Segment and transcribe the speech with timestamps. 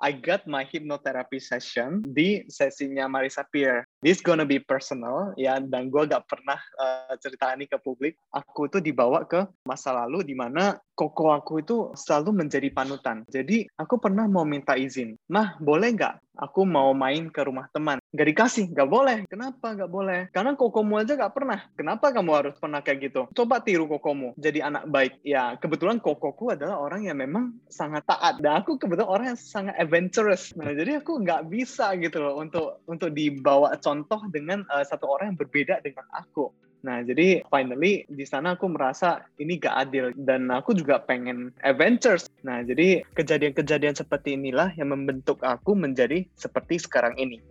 [0.00, 3.84] I got my hypnotherapy session di sesinya Marisa Peer.
[4.00, 8.16] This gonna be personal ya dan gue gak pernah uh, cerita ini ke publik.
[8.32, 13.24] Aku tuh dibawa ke masa lalu di mana koko aku itu selalu menjadi panutan.
[13.32, 18.00] Jadi aku pernah mau minta izin, mah boleh nggak aku mau main ke rumah teman.
[18.16, 19.28] Gak dikasih, gak boleh.
[19.28, 20.32] Kenapa gak boleh?
[20.32, 21.68] Karena kokomu aja gak pernah.
[21.76, 23.22] Kenapa kamu harus pernah kayak gitu?
[23.36, 25.12] Coba tiru kokomu, jadi anak baik.
[25.20, 28.40] Ya, kebetulan kokoku adalah orang yang memang sangat taat.
[28.40, 30.56] Dan aku kebetulan orang yang sangat adventurous.
[30.56, 35.36] Nah, jadi aku nggak bisa gitu loh untuk untuk dibawa contoh dengan uh, satu orang
[35.36, 36.50] yang berbeda dengan aku.
[36.80, 42.24] Nah, jadi finally di sana aku merasa ini gak adil dan aku juga pengen adventures.
[42.40, 47.44] Nah, jadi kejadian-kejadian seperti inilah yang membentuk aku menjadi seperti sekarang ini.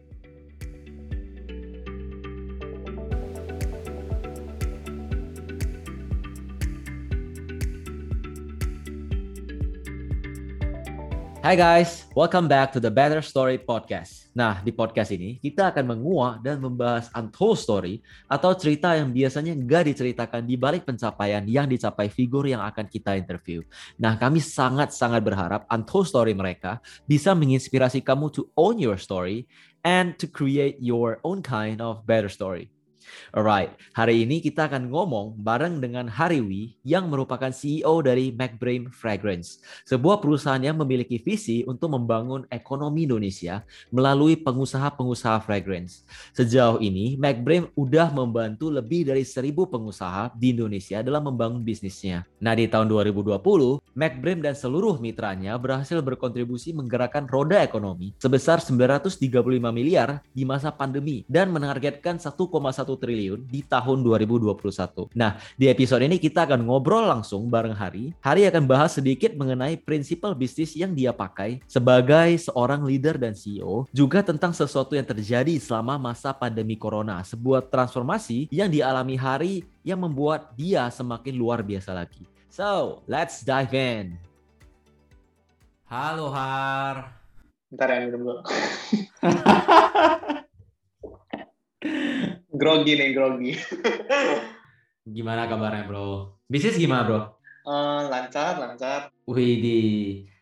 [11.39, 14.27] Hai guys, welcome back to the Better Story Podcast.
[14.35, 19.55] Nah, di podcast ini kita akan menguak dan membahas untold story atau cerita yang biasanya
[19.55, 23.63] nggak diceritakan di balik pencapaian yang dicapai figur yang akan kita interview.
[23.95, 29.47] Nah, kami sangat-sangat berharap untold story mereka bisa menginspirasi kamu to own your story
[29.87, 32.67] and to create your own kind of better story.
[33.29, 39.61] Alright, hari ini kita akan ngomong bareng dengan Hariwi yang merupakan CEO dari McBrain Fragrance,
[39.85, 43.61] sebuah perusahaan yang memiliki visi untuk membangun ekonomi Indonesia
[43.93, 46.03] melalui pengusaha-pengusaha fragrance.
[46.33, 52.25] Sejauh ini, McBrain udah membantu lebih dari seribu pengusaha di Indonesia dalam membangun bisnisnya.
[52.41, 59.19] Nah, di tahun 2020, McBrain dan seluruh mitranya berhasil berkontribusi menggerakkan roda ekonomi sebesar 935
[59.69, 62.31] miliar di masa pandemi dan menargetkan 1,1
[62.95, 65.13] triliun di tahun 2021.
[65.13, 68.15] Nah, di episode ini kita akan ngobrol langsung bareng Hari.
[68.23, 73.85] Hari akan bahas sedikit mengenai prinsipal bisnis yang dia pakai sebagai seorang leader dan CEO,
[73.91, 79.99] juga tentang sesuatu yang terjadi selama masa pandemi corona, sebuah transformasi yang dialami Hari yang
[79.99, 82.23] membuat dia semakin luar biasa lagi.
[82.49, 84.17] So, let's dive in.
[85.89, 87.17] Halo Har.
[87.69, 88.41] Bentar ya minum dulu.
[92.53, 93.53] grogi nih, grogi.
[95.15, 96.37] gimana kabarnya, Bro?
[96.49, 97.19] Bisnis gimana, Bro?
[97.65, 99.13] Uh, lancar, lancar.
[99.29, 99.79] Wih, di.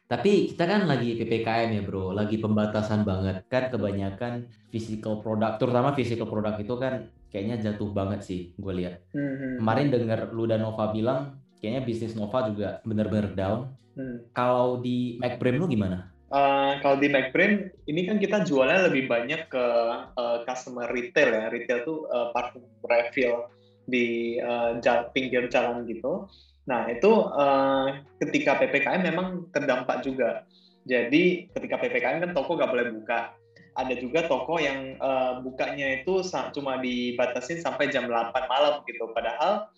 [0.07, 2.16] Tapi kita kan lagi PPKM ya, Bro.
[2.16, 3.44] Lagi pembatasan banget.
[3.51, 9.03] Kan kebanyakan physical product, terutama physical product itu kan kayaknya jatuh banget sih, gue lihat.
[9.12, 9.59] Hmm.
[9.59, 13.75] Kemarin denger lu dan Nova bilang, kayaknya bisnis Nova juga bener-bener down.
[14.00, 14.23] Hmm.
[14.31, 16.16] Kalau di MacBrain lu gimana?
[16.28, 19.66] Uh, kalau di McBrain ini kan kita jualnya lebih banyak ke
[20.12, 21.48] uh, customer retail ya.
[21.48, 23.48] Retail tuh uh, parfum refill
[23.88, 26.28] di uh, jal pinggir jalan gitu.
[26.68, 30.44] Nah itu uh, ketika ppkm memang terdampak juga.
[30.84, 33.32] Jadi ketika ppkm kan toko nggak boleh buka.
[33.80, 39.08] Ada juga toko yang uh, bukanya itu cuma dibatasi sampai jam 8 malam gitu.
[39.16, 39.72] Padahal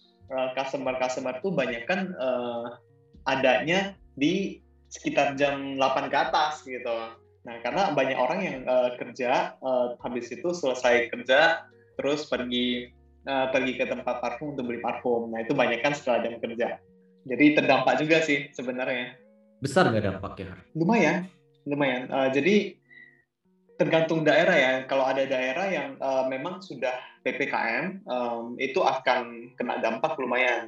[0.54, 2.78] customer customer tuh banyak kan uh,
[3.26, 7.14] adanya di sekitar jam 8 ke atas gitu.
[7.46, 11.64] Nah, karena banyak orang yang uh, kerja uh, habis itu selesai kerja
[11.96, 12.92] terus pergi
[13.30, 15.32] uh, pergi ke tempat parfum untuk beli parfum.
[15.32, 16.82] Nah, itu banyak kan setelah jam kerja.
[17.30, 19.16] Jadi terdampak juga sih sebenarnya.
[19.62, 20.58] Besar nggak dampaknya?
[20.74, 21.30] Lumayan,
[21.68, 22.10] lumayan.
[22.10, 22.80] Uh, jadi
[23.80, 24.74] tergantung daerah ya.
[24.90, 30.68] Kalau ada daerah yang uh, memang sudah ppkm, um, itu akan kena dampak lumayan.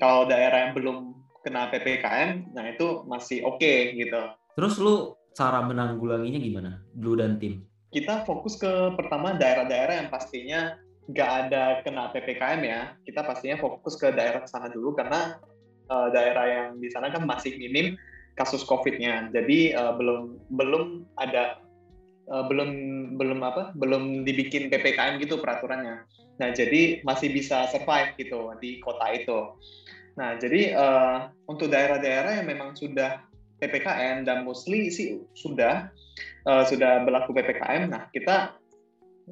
[0.00, 4.32] Kalau daerah yang belum kena ppkm, nah itu masih oke okay, gitu.
[4.56, 7.62] Terus lu cara menanggulanginya gimana, lu dan tim?
[7.92, 10.74] Kita fokus ke pertama daerah-daerah yang pastinya
[11.04, 12.80] nggak ada kena ppkm ya.
[13.04, 15.36] Kita pastinya fokus ke daerah sana dulu karena
[15.92, 17.94] uh, daerah yang di sana kan masih minim
[18.34, 19.30] kasus COVID-nya.
[19.30, 21.60] Jadi uh, belum belum ada
[22.32, 22.70] uh, belum
[23.20, 26.02] belum apa belum dibikin ppkm gitu peraturannya.
[26.40, 29.38] Nah jadi masih bisa survive gitu di kota itu.
[30.14, 31.16] Nah, jadi uh,
[31.50, 33.22] untuk daerah-daerah yang memang sudah
[33.58, 35.90] PPKM dan mostly sih sudah
[36.46, 38.54] uh, sudah berlaku PPKM, nah kita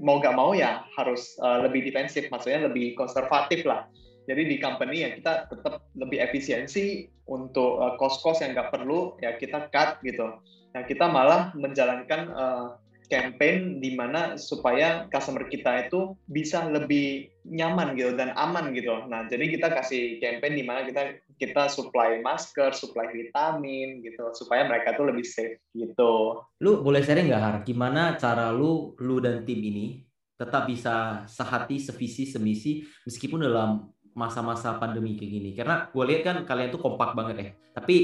[0.00, 3.86] mau gak mau ya harus uh, lebih defensif, maksudnya lebih konservatif lah.
[4.22, 9.34] Jadi di company ya kita tetap lebih efisiensi untuk uh, cost-cost yang nggak perlu ya
[9.34, 10.38] kita cut gitu.
[10.72, 12.66] Nah kita malah menjalankan uh,
[13.10, 19.06] campaign di mana supaya customer kita itu bisa lebih nyaman gitu dan aman gitu.
[19.10, 21.02] Nah, jadi kita kasih campaign di mana kita
[21.38, 26.42] kita supply masker, supply vitamin gitu supaya mereka tuh lebih safe gitu.
[26.62, 30.06] Lu boleh sharing nggak Har, gimana cara lu lu dan tim ini
[30.38, 35.50] tetap bisa sehati, sevisi, semisi meskipun dalam masa-masa pandemi kayak gini.
[35.54, 37.48] Karena gue lihat kan kalian tuh kompak banget ya.
[37.74, 37.96] Tapi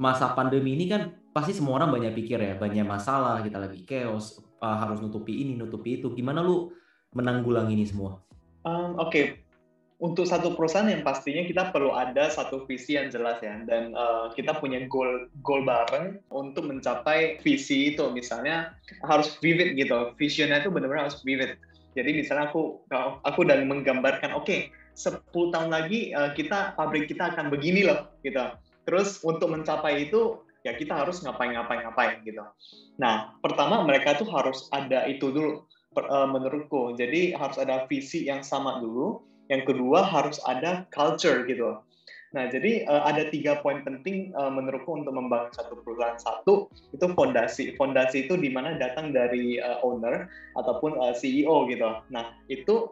[0.00, 4.38] masa pandemi ini kan pasti semua orang banyak pikir ya, banyak masalah, kita lagi chaos,
[4.60, 6.12] uh, harus nutupi ini, nutupi itu.
[6.12, 6.70] Gimana lu
[7.16, 8.20] menanggulangi ini semua?
[8.68, 9.24] Um, Oke, okay.
[9.98, 14.30] untuk satu perusahaan yang pastinya kita perlu ada satu visi yang jelas ya, dan uh,
[14.36, 18.12] kita punya goal goal bareng untuk mencapai visi itu.
[18.12, 18.76] Misalnya
[19.08, 21.56] harus vivid gitu, visionnya itu benar-benar harus vivid.
[21.96, 22.84] Jadi misalnya aku
[23.24, 28.12] aku dan menggambarkan, oke, okay, 10 tahun lagi uh, kita pabrik kita akan begini loh,
[28.20, 28.52] gitu.
[28.84, 32.42] Terus untuk mencapai itu ya kita harus ngapain-ngapain-ngapain gitu.
[32.98, 35.66] Nah, pertama mereka tuh harus ada itu dulu
[35.98, 36.94] uh, menurutku.
[36.94, 39.22] Jadi harus ada visi yang sama dulu.
[39.50, 41.82] Yang kedua harus ada culture gitu.
[42.32, 46.16] Nah, jadi uh, ada tiga poin penting uh, menurutku untuk membangun satu perusahaan.
[46.16, 47.76] Satu, itu fondasi.
[47.76, 52.00] Fondasi itu di mana datang dari uh, owner ataupun uh, CEO gitu.
[52.08, 52.88] Nah, itu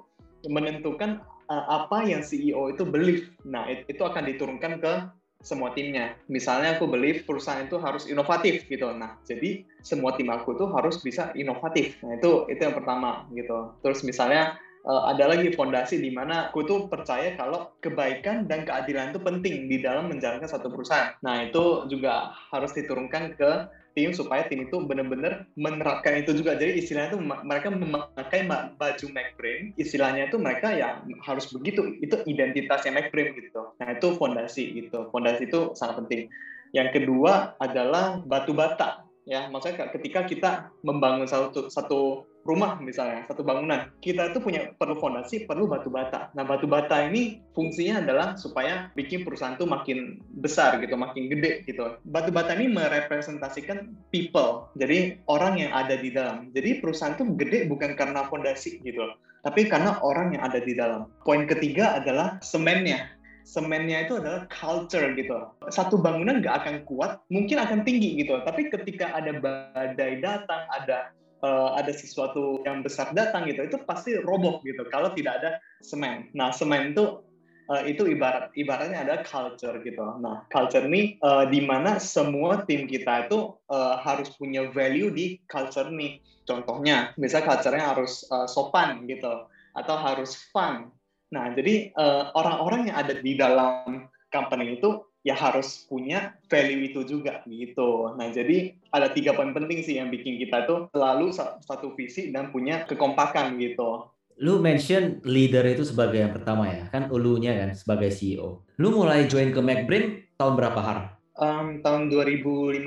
[0.48, 1.20] menentukan
[1.50, 3.26] apa yang CEO itu believe.
[3.42, 4.92] Nah, itu akan diturunkan ke
[5.40, 6.14] semua timnya.
[6.28, 8.92] Misalnya aku beli perusahaan itu harus inovatif gitu.
[8.92, 11.96] Nah, jadi semua tim aku tuh harus bisa inovatif.
[12.04, 13.72] Nah, itu itu yang pertama gitu.
[13.80, 19.16] Terus misalnya uh, ada lagi fondasi di mana aku tuh percaya kalau kebaikan dan keadilan
[19.16, 21.16] itu penting di dalam menjalankan satu perusahaan.
[21.24, 23.50] Nah, itu juga harus diturunkan ke
[23.92, 26.54] tim supaya tim itu benar-benar menerapkan itu juga.
[26.54, 28.46] Jadi istilahnya itu mereka memakai
[28.78, 31.98] baju McBrain, istilahnya itu mereka ya harus begitu.
[31.98, 33.74] Itu identitasnya McBrain gitu.
[33.82, 35.10] Nah itu fondasi gitu.
[35.10, 36.30] Fondasi itu sangat penting.
[36.70, 40.50] Yang kedua adalah batu bata ya maksudnya ketika kita
[40.84, 46.32] membangun satu satu rumah misalnya satu bangunan kita itu punya perlu fondasi perlu batu bata.
[46.32, 51.68] Nah batu bata ini fungsinya adalah supaya bikin perusahaan itu makin besar gitu makin gede
[51.68, 52.00] gitu.
[52.08, 56.48] Batu bata ini merepresentasikan people jadi orang yang ada di dalam.
[56.56, 59.04] Jadi perusahaan itu gede bukan karena fondasi gitu
[59.40, 61.08] tapi karena orang yang ada di dalam.
[61.24, 63.08] Poin ketiga adalah semennya
[63.44, 65.50] semennya itu adalah culture gitu.
[65.68, 68.40] Satu bangunan nggak akan kuat, mungkin akan tinggi gitu.
[68.44, 74.16] Tapi ketika ada badai datang, ada uh, ada sesuatu yang besar datang gitu, itu pasti
[74.20, 74.86] roboh gitu.
[74.88, 75.50] Kalau tidak ada
[75.80, 76.28] semen.
[76.36, 77.24] Nah, semen itu
[77.70, 80.04] uh, itu ibarat ibaratnya ada culture gitu.
[80.20, 85.38] Nah, culture ini uh, di mana semua tim kita itu uh, harus punya value di
[85.46, 86.20] culture ini.
[86.48, 89.46] Contohnya, misalnya culture-nya harus uh, sopan gitu,
[89.78, 90.90] atau harus fun
[91.30, 97.06] Nah, jadi eh, orang-orang yang ada di dalam company itu ya harus punya value itu
[97.06, 98.14] juga gitu.
[98.18, 102.50] Nah, jadi ada tiga poin penting sih yang bikin kita tuh selalu satu visi dan
[102.50, 104.10] punya kekompakan gitu.
[104.40, 108.64] Lu mention leader itu sebagai yang pertama ya, kan ulunya kan sebagai CEO.
[108.80, 110.98] Lu mulai join ke McBrain tahun berapa Har?
[111.36, 112.80] Um, tahun 2015.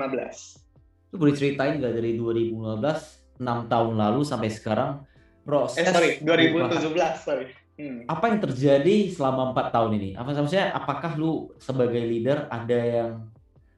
[1.14, 5.06] Lu boleh ceritain nggak dari 2015, 6 tahun lalu sampai sekarang
[5.46, 6.90] proses Eh sorry, 2017,
[7.22, 8.06] sorry Hmm.
[8.06, 10.10] Apa yang terjadi selama empat tahun ini?
[10.14, 10.70] Apa maksudnya?
[10.70, 13.10] Apakah lu sebagai leader ada yang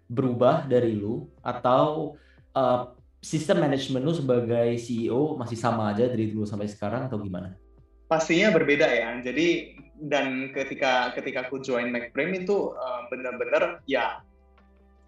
[0.06, 2.14] berubah dari lu atau
[2.52, 2.93] uh,
[3.25, 7.56] sistem manajemen lu sebagai CEO masih sama aja dari dulu sampai sekarang atau gimana?
[8.06, 9.16] Pastinya berbeda ya.
[9.25, 14.20] Jadi dan ketika ketika aku join McBrain itu uh, benar-benar ya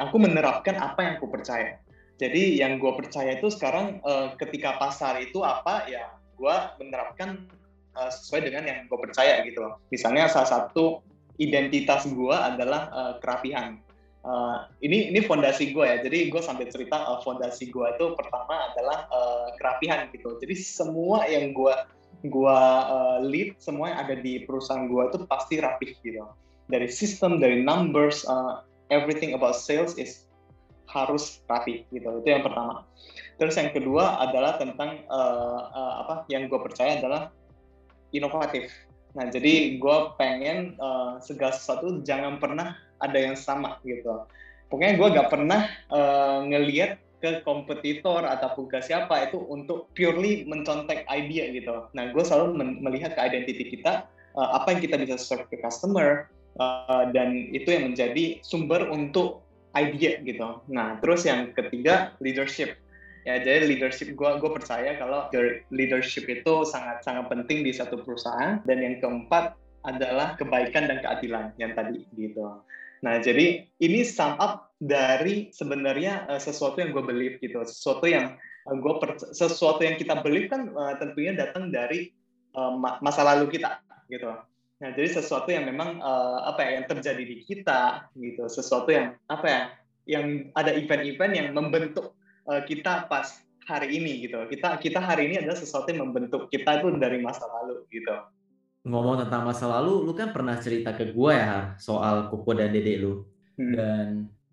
[0.00, 1.76] aku menerapkan apa yang aku percaya.
[2.18, 7.46] Jadi yang gue percaya itu sekarang uh, ketika pasar itu apa ya gue menerapkan
[7.98, 9.82] uh, sesuai dengan yang gue percaya gitu loh.
[9.90, 11.02] Misalnya salah satu
[11.42, 13.82] identitas gue adalah uh, kerapihan.
[14.22, 15.98] Uh, ini ini fondasi gue ya.
[15.98, 20.38] Jadi gue sambil cerita uh, fondasi gue itu pertama adalah uh, kerapihan gitu.
[20.38, 21.74] Jadi semua yang gue
[22.26, 22.58] gua
[22.90, 26.26] uh, lead semua yang ada di perusahaan gue itu pasti rapih gitu.
[26.68, 30.26] Dari sistem, dari numbers, uh, everything about sales is
[30.90, 32.20] harus rapi gitu.
[32.20, 32.84] Itu yang pertama.
[33.38, 37.30] Terus yang kedua adalah tentang uh, uh, apa yang gue percaya adalah
[38.12, 38.70] inovatif.
[39.16, 44.28] Nah, jadi gue pengen uh, segala sesuatu jangan pernah ada yang sama gitu.
[44.68, 51.02] Pokoknya gue gak pernah uh, ngeliat ke kompetitor ataupun ke siapa itu untuk purely mencontek
[51.10, 51.90] idea gitu.
[51.96, 54.06] Nah, gue selalu melihat ke identity kita,
[54.38, 56.30] uh, apa yang kita bisa serve ke customer,
[56.62, 59.42] uh, dan itu yang menjadi sumber untuk
[59.74, 60.62] idea gitu.
[60.70, 62.78] Nah, terus yang ketiga leadership
[63.28, 65.28] ya jadi leadership gue gue percaya kalau
[65.68, 68.64] leadership itu sangat sangat penting di satu perusahaan.
[68.64, 69.52] Dan yang keempat
[69.84, 72.64] adalah kebaikan dan keadilan yang tadi gitu.
[73.04, 77.60] Nah jadi ini sum up dari sebenarnya uh, sesuatu yang gue believe gitu.
[77.68, 78.92] Sesuatu yang uh, gue
[79.36, 82.16] sesuatu yang kita believe kan uh, tentunya datang dari
[82.56, 82.72] uh,
[83.04, 84.32] masa lalu kita gitu.
[84.78, 89.18] Nah, jadi sesuatu yang memang uh, apa ya yang terjadi di kita gitu, sesuatu yang
[89.26, 89.60] apa ya
[90.08, 92.14] yang ada event-event yang membentuk
[92.48, 94.40] uh, kita pas hari ini gitu.
[94.48, 98.16] Kita kita hari ini adalah sesuatu yang membentuk kita itu dari masa lalu gitu.
[98.88, 102.96] Ngomong tentang masa lalu, lu kan pernah cerita ke gue ya soal Koko dan Dede
[102.96, 103.28] lu.
[103.60, 103.74] Hmm.
[103.76, 104.08] Dan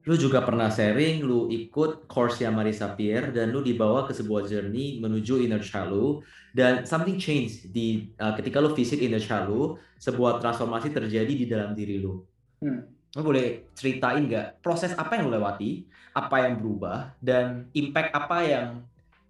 [0.05, 4.45] Lu juga pernah sharing, lu ikut course yang Marisa Pierre dan lu dibawa ke sebuah
[4.45, 6.07] journey menuju inner child lu
[6.53, 11.45] dan something change di uh, ketika lu visit inner child lu, sebuah transformasi terjadi di
[11.49, 12.21] dalam diri lu.
[12.61, 12.85] Hmm.
[13.15, 18.37] Lu boleh ceritain nggak proses apa yang lu lewati, apa yang berubah dan impact apa
[18.43, 18.67] yang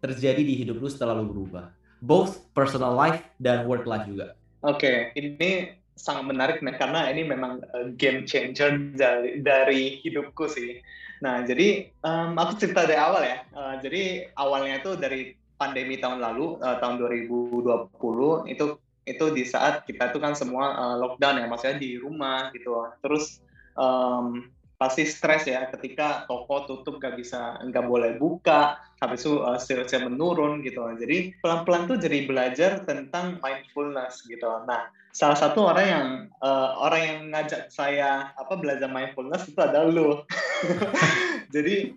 [0.02, 1.70] terjadi di hidup lu setelah lu berubah?
[2.02, 4.34] Both personal life dan work life juga.
[4.66, 4.98] Oke, okay.
[5.14, 10.84] ini sangat menarik nih karena ini memang uh, game changer dari, dari hidupku sih.
[11.24, 13.38] Nah, jadi um, aku cerita dari awal ya.
[13.56, 18.66] Uh, jadi awalnya itu dari pandemi tahun lalu, uh, tahun 2020 itu
[19.06, 22.76] itu di saat kita itu kan semua uh, lockdown ya, maksudnya di rumah gitu.
[23.00, 23.45] Terus
[23.80, 29.60] um, pasti stres ya ketika toko tutup gak bisa nggak boleh buka habis itu uh,
[29.60, 30.84] sales menurun gitu.
[31.00, 34.48] Jadi pelan-pelan tuh jadi belajar tentang mindfulness gitu.
[34.68, 36.08] Nah salah satu orang yang
[36.44, 40.10] uh, orang yang ngajak saya apa belajar mindfulness itu adalah lu.
[41.56, 41.96] Jadi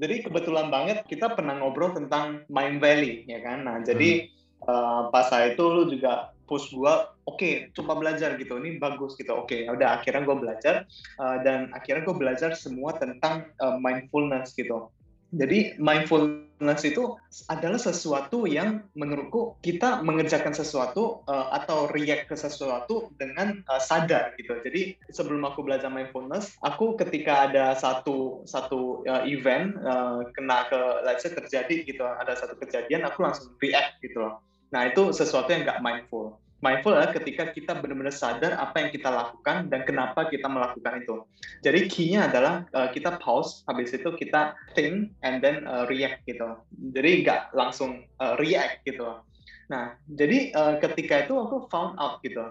[0.00, 3.68] jadi kebetulan banget kita pernah ngobrol tentang mind valley ya kan?
[3.68, 4.64] Nah jadi hmm.
[4.64, 8.60] uh, pas saya itu lu juga push gue oke okay, coba belajar gitu.
[8.60, 9.32] Ini bagus gitu.
[9.34, 10.74] Oke okay, ya udah akhirnya gue belajar
[11.20, 14.88] uh, dan akhirnya gue belajar semua tentang uh, mindfulness gitu.
[15.34, 17.18] Jadi mindfulness itu
[17.50, 24.38] adalah sesuatu yang menurutku kita mengerjakan sesuatu uh, atau react ke sesuatu dengan uh, sadar
[24.38, 24.54] gitu.
[24.62, 30.80] Jadi sebelum aku belajar mindfulness, aku ketika ada satu satu uh, event uh, kena ke
[31.02, 34.38] let's say terjadi gitu, ada satu kejadian aku langsung react gitu
[34.74, 36.34] Nah, itu sesuatu yang nggak mindful.
[36.58, 41.22] Mindful adalah ketika kita benar-benar sadar apa yang kita lakukan dan kenapa kita melakukan itu.
[41.62, 46.58] Jadi key-nya adalah uh, kita pause, habis itu kita think and then uh, react gitu.
[46.90, 49.22] Jadi nggak langsung uh, react gitu.
[49.70, 52.42] Nah, jadi uh, ketika itu aku found out gitu.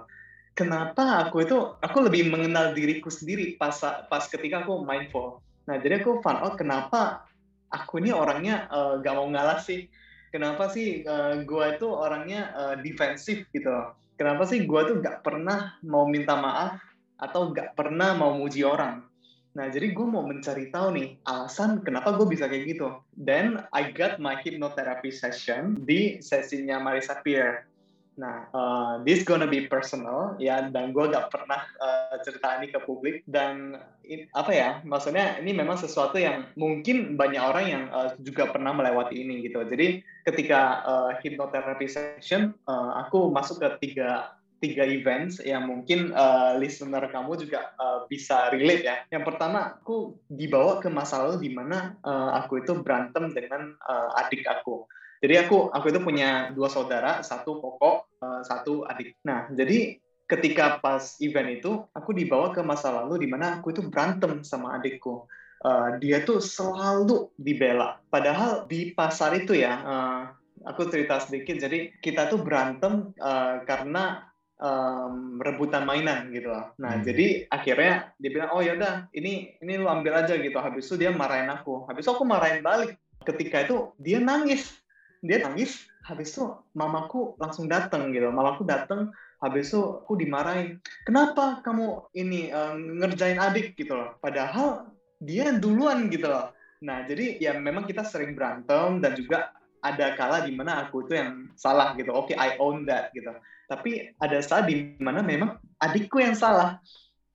[0.54, 5.42] Kenapa aku itu aku lebih mengenal diriku sendiri pas pas ketika aku mindful.
[5.66, 7.26] Nah, jadi aku found out kenapa
[7.74, 9.90] aku ini orangnya uh, gak mau ngalah sih
[10.34, 13.70] kenapa sih uh, eh, gue itu orangnya uh, defensif gitu.
[14.18, 16.82] Kenapa sih gue tuh gak pernah mau minta maaf
[17.22, 19.06] atau gak pernah mau muji orang.
[19.54, 22.98] Nah, jadi gue mau mencari tahu nih alasan kenapa gue bisa kayak gitu.
[23.14, 27.70] Then I got my hypnotherapy session di sesinya Marisa Pierre.
[28.14, 32.78] Nah, uh, this gonna be personal ya, dan gue gak pernah uh, cerita ini ke
[32.86, 38.14] publik dan in, apa ya, maksudnya ini memang sesuatu yang mungkin banyak orang yang uh,
[38.22, 39.66] juga pernah melewati ini gitu.
[39.66, 46.56] Jadi ketika uh, hypnotherapy session, uh, aku masuk ke tiga tiga events yang mungkin uh,
[46.56, 48.96] listener kamu juga uh, bisa relate ya.
[49.12, 54.22] Yang pertama, aku dibawa ke masa lalu di mana uh, aku itu berantem dengan uh,
[54.24, 54.88] adik aku.
[55.24, 59.16] Jadi aku aku itu punya dua saudara, satu koko, uh, satu adik.
[59.24, 59.96] Nah, jadi
[60.28, 64.76] ketika pas event itu aku dibawa ke masa lalu di mana aku itu berantem sama
[64.76, 65.24] adikku.
[65.64, 68.04] Uh, dia tuh selalu dibela.
[68.12, 70.22] Padahal di pasar itu ya, uh,
[70.68, 71.56] aku cerita sedikit.
[71.56, 74.28] Jadi kita tuh berantem uh, karena
[74.60, 76.76] um, rebutan mainan gitu loh.
[76.84, 77.04] Nah, hmm.
[77.08, 81.00] jadi akhirnya dia bilang, "Oh ya udah, ini ini lu ambil aja gitu." Habis itu
[81.00, 81.88] dia marahin aku.
[81.88, 83.00] Habis itu aku marahin balik.
[83.24, 84.83] Ketika itu dia nangis
[85.24, 88.28] dia nangis habis itu mamaku langsung datang gitu.
[88.28, 93.80] Mamaku datang habis itu aku dimarahin kenapa kamu ini uh, ngerjain adik?
[93.80, 94.20] Gitu loh.
[94.20, 94.92] Padahal
[95.24, 96.52] dia duluan gitu loh.
[96.84, 101.16] Nah jadi ya memang kita sering berantem dan juga ada kala di mana aku itu
[101.16, 102.12] yang salah gitu.
[102.12, 103.32] Oke okay, I own that gitu.
[103.72, 106.84] Tapi ada saat di mana memang adikku yang salah.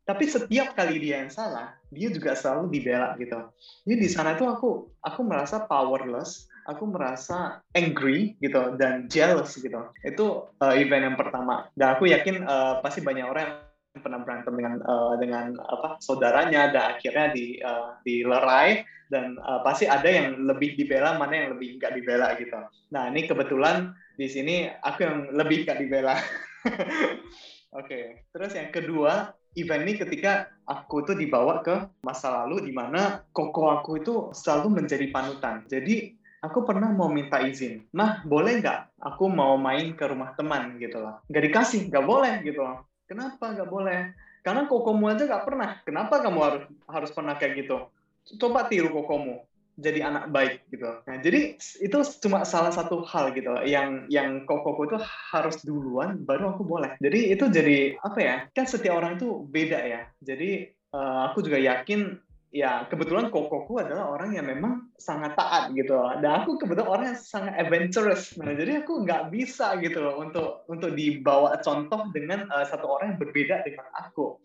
[0.04, 3.48] Tapi setiap kali dia yang salah dia juga selalu dibela gitu.
[3.88, 4.68] Jadi di sana tuh aku
[5.00, 9.88] aku merasa powerless aku merasa angry gitu dan jealous gitu.
[10.04, 11.72] Itu uh, event yang pertama.
[11.72, 13.64] Dan aku yakin uh, pasti banyak orang
[13.96, 19.64] yang pernah berantem dengan uh, dengan apa saudaranya dan akhirnya di uh, dilerai dan uh,
[19.64, 22.60] pasti ada yang lebih dibela mana yang lebih nggak dibela gitu.
[22.92, 26.14] Nah ini kebetulan di sini aku yang lebih nggak dibela.
[27.68, 28.04] Oke, okay.
[28.32, 33.72] terus yang kedua event ini ketika aku tuh dibawa ke masa lalu di mana koko
[33.72, 35.64] aku itu selalu menjadi panutan.
[35.68, 40.78] Jadi aku pernah mau minta izin, mah boleh nggak aku mau main ke rumah teman
[40.78, 41.22] gitu loh.
[41.26, 42.86] Nggak dikasih, nggak boleh gitu loh.
[43.08, 44.00] Kenapa nggak boleh?
[44.44, 45.70] Karena kokomu aja nggak pernah.
[45.82, 47.76] Kenapa kamu harus harus pernah kayak gitu?
[48.38, 50.90] Coba tiru kokomu jadi anak baik gitu.
[51.06, 54.98] Nah, jadi itu cuma salah satu hal gitu yang yang kokoku itu
[55.30, 56.98] harus duluan baru aku boleh.
[56.98, 58.36] Jadi itu jadi apa ya?
[58.50, 60.00] Kan setiap orang itu beda ya.
[60.18, 62.18] Jadi uh, aku juga yakin
[62.48, 66.16] ya kebetulan kokoku adalah orang yang memang sangat taat gitu loh.
[66.18, 68.32] Dan aku kebetulan orang yang sangat adventurous.
[68.40, 73.16] Nah, jadi aku nggak bisa gitu loh untuk untuk dibawa contoh dengan uh, satu orang
[73.16, 74.40] yang berbeda dengan aku.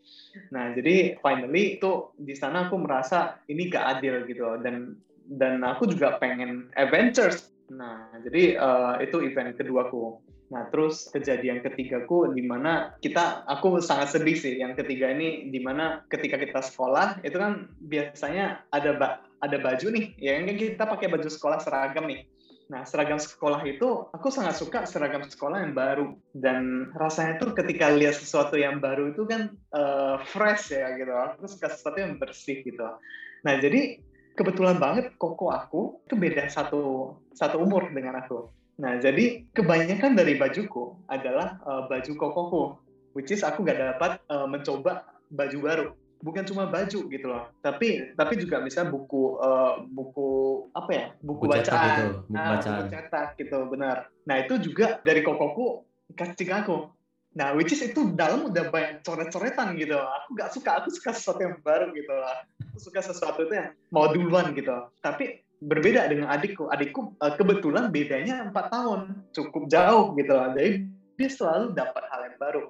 [0.52, 4.58] Nah, jadi finally itu di sana aku merasa ini gak adil gitu loh.
[4.60, 7.56] Dan dan aku juga pengen adventures.
[7.72, 10.20] Nah, jadi uh, itu event keduaku.
[10.54, 14.62] Nah, terus kejadian ketigaku di mana kita, aku sangat sedih sih.
[14.62, 19.10] Yang ketiga ini di mana ketika kita sekolah itu kan biasanya ada ba
[19.42, 22.30] ada baju nih, ya kan kita pakai baju sekolah seragam nih.
[22.70, 27.92] Nah, seragam sekolah itu aku sangat suka seragam sekolah yang baru dan rasanya tuh ketika
[27.92, 31.12] lihat sesuatu yang baru itu kan uh, fresh ya gitu.
[31.12, 32.88] Aku suka sesuatu yang bersih gitu.
[33.44, 34.00] Nah, jadi
[34.38, 38.63] kebetulan banget koko aku itu beda satu satu umur dengan aku.
[38.82, 42.64] Nah, jadi kebanyakan dari bajuku adalah uh, baju kokoku,
[43.14, 45.88] which is aku nggak dapat uh, mencoba baju baru.
[46.24, 50.32] Bukan cuma baju gitu loh, tapi tapi juga misalnya buku uh, buku
[50.72, 52.80] apa ya buku, buku bacaan, gitu, buku nah, bacaan.
[52.80, 53.98] buku cetak gitu benar.
[54.24, 55.84] Nah itu juga dari kokoku
[56.16, 56.96] kasih aku.
[57.34, 59.98] Nah, which is itu dalam udah banyak coret-coretan gitu.
[59.98, 62.46] Aku nggak suka, aku suka sesuatu yang baru gitu lah.
[62.72, 64.72] Aku suka sesuatu itu yang mau duluan gitu.
[65.02, 66.68] Tapi berbeda dengan adikku.
[66.70, 70.52] Adikku uh, kebetulan bedanya empat tahun, cukup jauh gitu lah.
[70.56, 72.64] Jadi dia selalu dapat hal yang baru.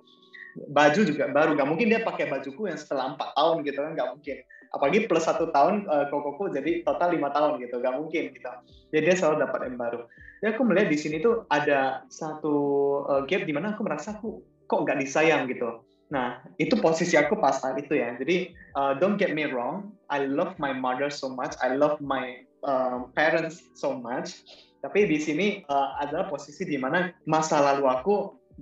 [0.70, 4.10] Baju juga baru, gak mungkin dia pakai bajuku yang setelah empat tahun gitu kan, gak
[4.14, 4.38] mungkin.
[4.74, 8.50] Apalagi plus satu tahun uh, kokoku jadi total lima tahun gitu, gak mungkin gitu.
[8.94, 10.06] Jadi dia selalu dapat yang baru.
[10.46, 12.56] Jadi aku melihat di sini tuh ada satu
[13.10, 15.82] uh, gap di mana aku merasa aku kok gak disayang gitu.
[16.14, 18.14] Nah, itu posisi aku pas saat itu ya.
[18.22, 22.46] Jadi, uh, don't get me wrong, I love my mother so much, I love my
[22.64, 24.44] uh, parents so much.
[24.84, 28.16] Tapi di sini uh, adalah posisi di mana masa lalu aku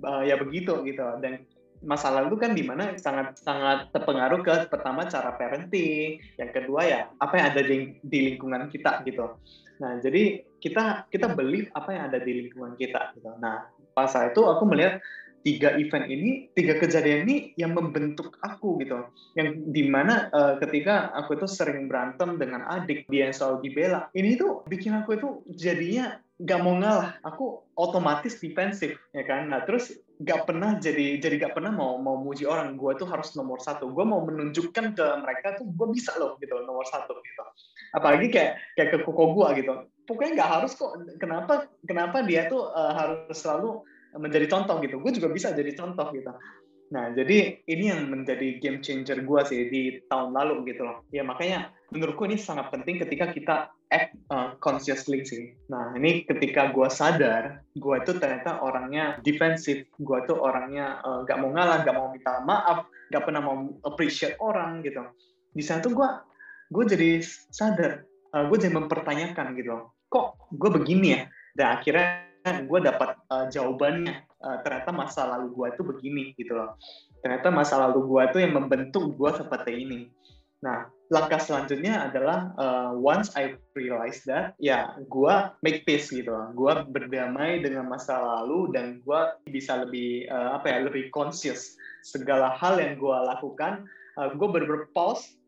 [0.06, 1.42] uh, ya begitu gitu dan
[1.82, 7.00] masa lalu kan di mana sangat sangat terpengaruh ke pertama cara parenting, yang kedua ya
[7.18, 9.34] apa yang ada di, di lingkungan kita gitu.
[9.82, 13.34] Nah jadi kita kita believe apa yang ada di lingkungan kita gitu.
[13.42, 13.66] Nah
[13.98, 15.02] pas itu aku melihat
[15.42, 19.06] tiga event ini, tiga kejadian ini yang membentuk aku gitu.
[19.34, 24.08] Yang di mana uh, ketika aku itu sering berantem dengan adik, dia yang selalu dibela.
[24.14, 27.18] Ini tuh bikin aku itu jadinya gak mau ngalah.
[27.26, 29.50] Aku otomatis defensif, ya kan.
[29.50, 32.78] Nah terus gak pernah jadi jadi gak pernah mau mau muji orang.
[32.78, 33.90] Gue tuh harus nomor satu.
[33.90, 37.42] Gue mau menunjukkan ke mereka tuh gue bisa loh gitu nomor satu gitu.
[37.98, 39.74] Apalagi kayak kayak ke koko gue gitu.
[40.02, 40.98] Pokoknya nggak harus kok.
[41.22, 43.82] Kenapa kenapa dia tuh uh, harus selalu
[44.16, 45.00] menjadi contoh gitu.
[45.00, 46.32] Gue juga bisa jadi contoh gitu.
[46.92, 51.00] Nah, jadi ini yang menjadi game changer gue sih di tahun lalu gitu loh.
[51.08, 53.56] Ya makanya menurutku ini sangat penting ketika kita
[53.88, 55.56] act uh, consciously sih.
[55.72, 61.40] Nah, ini ketika gue sadar, gue itu ternyata orangnya defensif, gue tuh orangnya uh, gak
[61.40, 65.00] mau ngalah, gak mau minta maaf, gak pernah mau appreciate orang gitu.
[65.56, 66.08] Di sana tuh gue
[66.72, 67.10] gue jadi
[67.52, 68.04] sadar,
[68.36, 69.88] uh, gue jadi mempertanyakan gitu.
[70.12, 71.24] Kok gue begini ya?
[71.56, 76.74] Dan akhirnya gue dapat uh, jawabannya uh, ternyata masa lalu gue itu begini gitu loh.
[77.22, 80.00] Ternyata masa lalu gue itu yang membentuk gue seperti ini.
[80.62, 86.50] Nah langkah selanjutnya adalah uh, once I realize that ya gue make peace gitu loh.
[86.50, 92.58] Gue berdamai dengan masa lalu dan gue bisa lebih uh, apa ya lebih conscious segala
[92.58, 93.86] hal yang gue lakukan.
[94.18, 95.38] Uh, gue bener pause.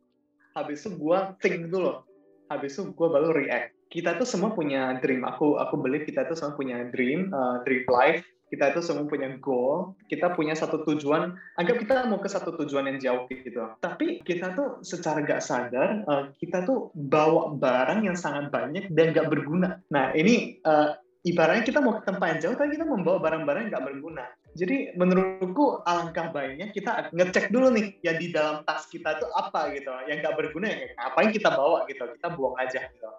[0.54, 2.06] Habis itu gue think dulu.
[2.46, 5.24] Habis itu gue baru react kita tuh semua punya dream.
[5.24, 8.24] Aku aku beli kita tuh semua punya dream, uh, dream life.
[8.52, 9.98] Kita itu semua punya goal.
[10.06, 11.34] Kita punya satu tujuan.
[11.58, 13.66] Anggap kita mau ke satu tujuan yang jauh gitu.
[13.82, 19.10] Tapi kita tuh secara gak sadar uh, kita tuh bawa barang yang sangat banyak dan
[19.10, 19.82] gak berguna.
[19.90, 20.94] Nah ini uh,
[21.26, 24.24] ibaratnya kita mau ke tempat yang jauh, tapi kita membawa barang-barang yang gak berguna.
[24.54, 29.74] Jadi menurutku alangkah baiknya kita ngecek dulu nih yang di dalam tas kita itu apa
[29.74, 33.10] gitu, yang nggak berguna ya yang kita bawa gitu, kita buang aja gitu.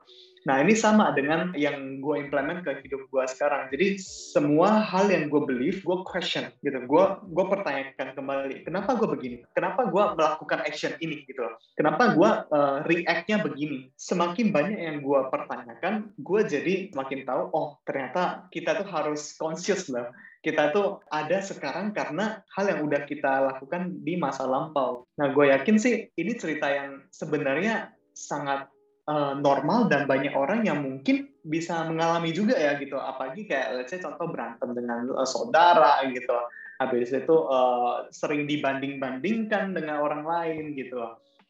[0.46, 3.74] Nah ini sama dengan yang gue implement ke hidup gue sekarang.
[3.74, 6.78] Jadi semua hal yang gue believe, gue question gitu.
[6.86, 9.38] Gue gue pertanyakan kembali, kenapa gue begini?
[9.58, 11.42] Kenapa gue melakukan action ini gitu?
[11.74, 13.90] Kenapa gue uh, reactnya begini?
[13.98, 19.90] Semakin banyak yang gue pertanyakan, gue jadi semakin tahu, oh ternyata kita tuh harus conscious
[19.90, 20.14] lah
[20.46, 25.10] kita tuh ada sekarang karena hal yang udah kita lakukan di masa lampau.
[25.18, 28.70] Nah, gue yakin sih ini cerita yang sebenarnya sangat
[29.10, 32.98] uh, normal dan banyak orang yang mungkin bisa mengalami juga ya gitu.
[32.98, 36.36] Apalagi kayak let's say contoh berantem dengan uh, saudara gitu.
[36.82, 41.00] Habis itu uh, sering dibanding-bandingkan dengan orang lain gitu.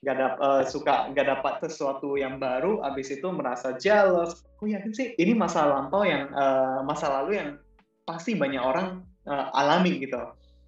[0.05, 4.45] Gak dap, uh, suka gak dapat sesuatu yang baru, habis itu merasa jealous.
[4.61, 7.49] Gue yakin sih ini masa lampau yang uh, masa lalu yang
[8.05, 10.21] pasti banyak orang uh, alami gitu.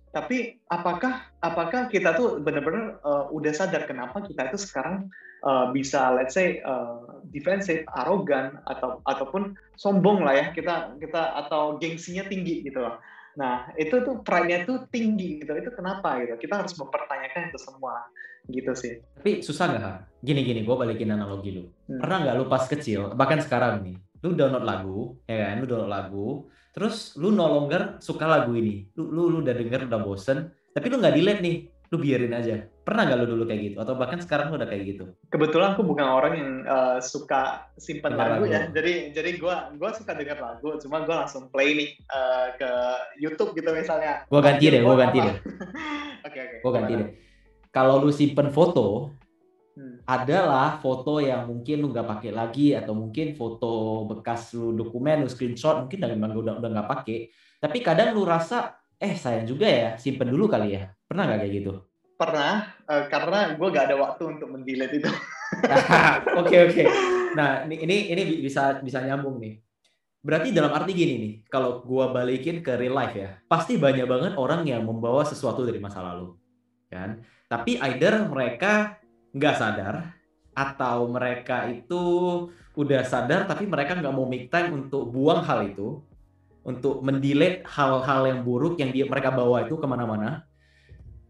[0.10, 5.08] tapi apakah apakah kita tuh benar-benar uh, udah sadar kenapa kita itu sekarang
[5.48, 11.80] uh, bisa let's say uh, defensif, arogan atau ataupun sombong lah ya kita kita atau
[11.80, 13.00] gengsinya tinggi gitu loh.
[13.38, 15.54] Nah, itu tuh pride-nya tuh tinggi gitu.
[15.54, 16.42] Itu kenapa gitu?
[16.42, 18.10] Kita harus mempertanyakan itu semua
[18.50, 18.98] gitu sih.
[19.22, 19.96] Tapi susah nggak?
[20.26, 21.70] Gini gini, gue balikin analogi lu.
[21.86, 22.02] Hmm.
[22.02, 25.00] Pernah nggak lu pas kecil, bahkan sekarang nih, lu download lagu,
[25.30, 25.56] ya kan?
[25.62, 26.28] Lu download lagu,
[26.74, 28.90] terus lu no longer suka lagu ini.
[28.98, 31.56] Lu lu, lu udah denger udah bosen, tapi lu nggak delete nih,
[31.94, 32.56] lu biarin aja.
[32.88, 33.78] Pernah nggak lu dulu kayak gitu?
[33.84, 35.06] Atau bahkan sekarang lu udah kayak gitu?
[35.28, 38.68] Kebetulan aku bukan orang yang uh, suka simpan lagu, lagu ya.
[38.72, 42.72] Jadi jadi gue gua suka denger lagu, cuma gue langsung play nih uh, ke
[43.20, 44.24] YouTube gitu misalnya.
[44.32, 45.36] Gue ganti deh, gue ganti deh.
[46.28, 46.58] Oke oke.
[46.60, 47.10] Gue ganti deh.
[47.72, 49.16] Kalau lu simpen foto,
[49.78, 50.10] hmm.
[50.10, 55.30] adalah foto yang mungkin lu nggak pakai lagi atau mungkin foto bekas lu dokumen lu
[55.30, 57.30] screenshot mungkin dari mana udah udah nggak pakai
[57.62, 61.54] tapi kadang lu rasa eh sayang juga ya simpen dulu kali ya pernah nggak kayak
[61.62, 61.74] gitu
[62.18, 65.12] pernah uh, karena gue gak ada waktu untuk mendelete itu.
[66.44, 66.84] Oke oke.
[67.38, 69.64] Nah ini ini ini bisa bisa nyambung nih.
[70.20, 74.34] Berarti dalam arti gini nih, kalau gue balikin ke real life ya, pasti banyak banget
[74.36, 76.36] orang yang membawa sesuatu dari masa lalu,
[76.92, 77.24] kan?
[77.48, 79.00] Tapi either mereka
[79.36, 79.96] nggak sadar
[80.58, 82.04] atau mereka itu
[82.74, 86.02] udah sadar tapi mereka nggak mau make time untuk buang hal itu,
[86.66, 90.46] untuk mendelete hal-hal yang buruk yang dia mereka bawa itu ke mana-mana.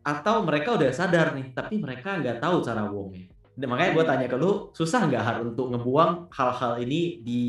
[0.03, 3.27] Atau mereka udah sadar nih tapi mereka nggak tahu cara buangnya.
[3.57, 7.41] Makanya gue tanya ke lu susah nggak har untuk ngebuang hal-hal ini di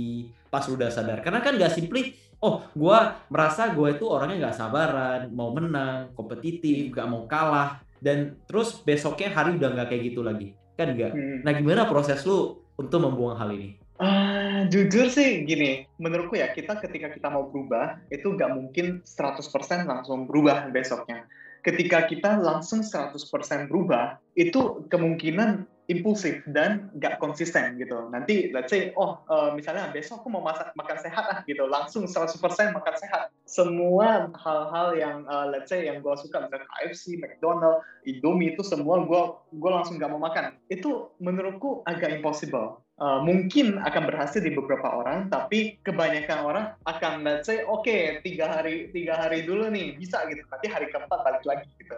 [0.50, 1.22] pas udah sadar?
[1.22, 2.98] Karena kan nggak simply oh gue
[3.30, 9.32] merasa gue itu orangnya nggak sabaran mau menang kompetitif nggak mau kalah dan terus besoknya
[9.34, 10.54] hari udah nggak kayak gitu lagi.
[10.78, 11.42] Kan enggak hmm.
[11.42, 13.78] nah gimana proses lu untuk membuang hal ini?
[13.98, 19.42] Uh, jujur sih gini, menurutku ya kita ketika kita mau berubah itu nggak mungkin 100%
[19.90, 21.26] langsung berubah besoknya.
[21.66, 23.18] Ketika kita langsung 100%
[23.66, 28.12] berubah, itu kemungkinan impulsif dan nggak konsisten gitu.
[28.12, 32.04] Nanti let's say, oh uh, misalnya besok aku mau masak makan sehat ah gitu, langsung
[32.04, 32.36] 100%
[32.76, 33.32] makan sehat.
[33.48, 39.00] Semua hal-hal yang uh, let's say yang gue suka, misalnya KFC, McDonald, Indomie itu semua
[39.00, 39.22] gue
[39.56, 40.60] gue langsung nggak mau makan.
[40.68, 47.24] Itu menurutku agak impossible uh, mungkin akan berhasil di beberapa orang, tapi kebanyakan orang akan
[47.24, 51.18] let's say oke okay, tiga hari tiga hari dulu nih bisa gitu, nanti hari keempat
[51.24, 51.96] balik lagi gitu.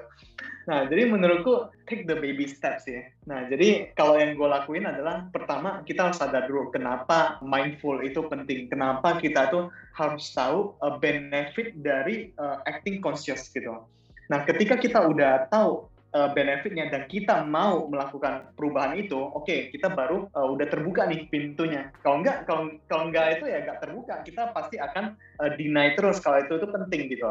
[0.69, 3.03] Nah jadi menurutku take the baby steps ya.
[3.27, 8.23] Nah jadi kalau yang gue lakuin adalah pertama kita harus sadar dulu kenapa mindful itu
[8.31, 13.83] penting, kenapa kita tuh harus tahu uh, benefit dari uh, acting conscious gitu.
[14.31, 19.71] Nah ketika kita udah tahu uh, benefitnya dan kita mau melakukan perubahan itu, oke okay,
[19.71, 21.91] kita baru uh, udah terbuka nih pintunya.
[22.03, 26.19] Kalau enggak, kalau kalau enggak itu ya enggak terbuka, kita pasti akan uh, deny terus
[26.23, 27.27] kalau itu itu penting gitu.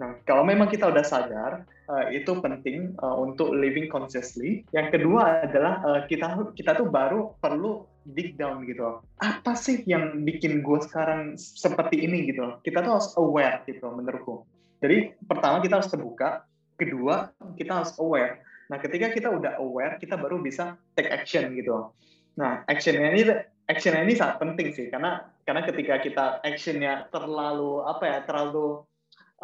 [0.00, 4.64] Nah, kalau memang kita udah sadar uh, itu penting uh, untuk living consciously.
[4.72, 7.84] Yang kedua adalah uh, kita kita tuh baru perlu
[8.16, 9.04] dig down gitu.
[9.20, 12.56] Apa sih yang bikin gue sekarang seperti ini gitu?
[12.64, 14.48] Kita tuh harus aware gitu menurutku.
[14.80, 16.48] Jadi pertama kita harus terbuka,
[16.80, 18.40] kedua kita harus aware.
[18.72, 21.92] Nah ketika kita udah aware kita baru bisa take action gitu.
[22.40, 23.22] Nah actionnya ini
[23.68, 28.82] actionnya ini sangat penting sih karena karena ketika kita actionnya terlalu apa ya terlalu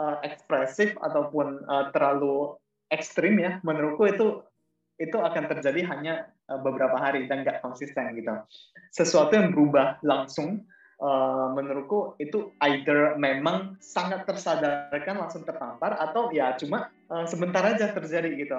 [0.00, 2.56] uh, ekspresif ataupun uh, terlalu
[2.88, 4.26] ekstrim ya menurutku itu
[4.96, 6.14] itu akan terjadi hanya
[6.48, 8.32] uh, beberapa hari dan nggak konsisten gitu.
[8.90, 10.64] Sesuatu yang berubah langsung
[11.00, 17.92] uh, menurutku itu either memang sangat tersadarkan langsung tertampar atau ya cuma uh, sebentar aja
[17.92, 18.56] terjadi gitu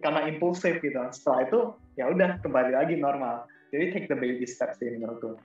[0.00, 1.00] karena impulsif gitu.
[1.12, 1.60] Setelah itu
[1.96, 3.48] ya udah kembali lagi normal.
[3.70, 5.38] Jadi take the baby steps sih menurutku.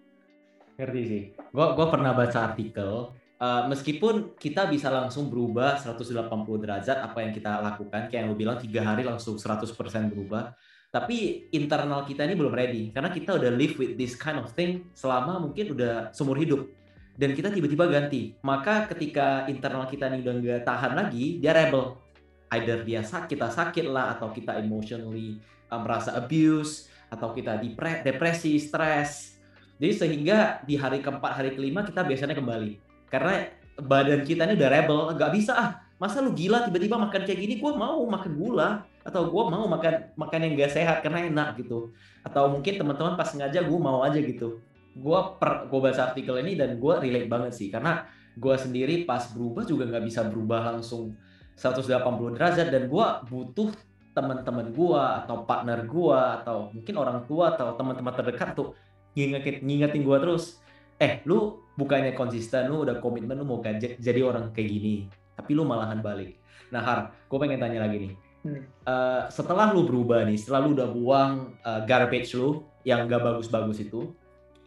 [0.75, 1.21] Ngerti sih.
[1.55, 6.27] Gua gua pernah baca artikel uh, meskipun kita bisa langsung berubah 180
[6.59, 9.71] derajat apa yang kita lakukan kayak yang lu bilang tiga hari langsung 100%
[10.11, 10.51] berubah
[10.95, 14.87] tapi internal kita ini belum ready karena kita udah live with this kind of thing
[14.95, 16.71] selama mungkin udah seumur hidup.
[17.19, 18.39] Dan kita tiba-tiba ganti.
[18.39, 21.99] Maka ketika internal kita ini udah nggak tahan lagi dia rebel.
[22.47, 27.99] Either dia sakit kita sakit lah atau kita emotionally uh, merasa abuse atau kita depre
[27.99, 29.35] depresi stres.
[29.75, 32.79] Jadi sehingga di hari keempat hari kelima kita biasanya kembali.
[33.11, 33.51] Karena
[33.83, 37.59] badan kita ini udah rebel nggak bisa ah masa lu gila tiba-tiba makan kayak gini?
[37.59, 41.93] Gue mau makan gula atau gue mau makan makan yang gak sehat karena enak gitu.
[42.25, 44.57] Atau mungkin teman-teman pas sengaja gue mau aja gitu.
[44.97, 47.69] Gue per gue baca artikel ini dan gue relate banget sih.
[47.69, 48.01] Karena
[48.33, 51.13] gue sendiri pas berubah juga nggak bisa berubah langsung
[51.53, 52.67] 180 derajat.
[52.73, 53.69] Dan gue butuh
[54.17, 58.73] teman-teman gue atau partner gue atau mungkin orang tua atau teman-teman terdekat tuh
[59.13, 60.57] ngingetin ngingetin gue terus.
[60.97, 65.05] Eh lu bukannya konsisten lu udah komitmen lu mau jadi orang kayak gini.
[65.37, 66.41] Tapi lu malahan balik.
[66.73, 68.24] Nah Har, gue pengen tanya lagi nih.
[68.45, 71.33] Uh, setelah lu berubah nih, setelah lu udah buang
[71.65, 74.13] uh, garbage lu yang gak bagus-bagus itu,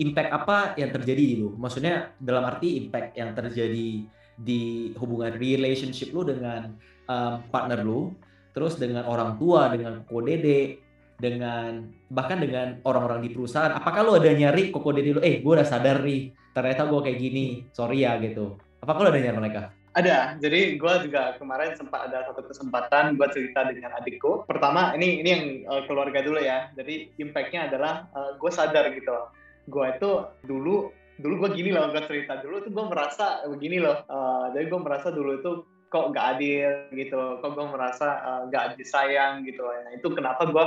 [0.02, 1.54] impact apa yang terjadi di lu?
[1.54, 4.02] Maksudnya dalam arti impact yang terjadi
[4.38, 4.62] di
[4.98, 6.74] hubungan relationship lu dengan
[7.06, 8.14] um, partner lu,
[8.54, 10.82] terus dengan orang tua, dengan kodede,
[11.18, 13.74] dengan bahkan dengan orang-orang di perusahaan.
[13.74, 17.18] Apakah lu ada nyari koko dede lu, eh gue udah sadar nih, ternyata gue kayak
[17.18, 18.58] gini, sorry ya gitu.
[18.82, 19.62] Apakah lu ada nyari mereka?
[19.98, 24.46] Ada, jadi gue juga kemarin sempat ada satu kesempatan gue cerita dengan adikku.
[24.46, 26.70] Pertama, ini ini yang uh, keluarga dulu ya.
[26.78, 29.26] Jadi impactnya adalah uh, gue sadar gitu.
[29.66, 30.10] Gue itu
[30.46, 34.06] dulu dulu gue gini loh, gue cerita dulu tuh gue merasa begini loh.
[34.06, 38.78] Uh, jadi gue merasa dulu itu kok gak adil gitu, kok gue merasa uh, gak
[38.78, 39.66] disayang gitu.
[39.66, 40.64] Nah itu kenapa gue